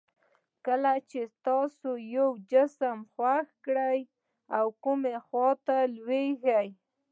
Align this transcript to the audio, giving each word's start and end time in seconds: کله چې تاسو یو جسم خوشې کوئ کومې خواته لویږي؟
کله 0.65 0.93
چې 1.09 1.21
تاسو 1.47 1.89
یو 2.15 2.29
جسم 2.51 2.97
خوشې 3.13 3.97
کوئ 4.45 4.61
کومې 4.83 5.15
خواته 5.25 5.77
لویږي؟ 5.95 6.67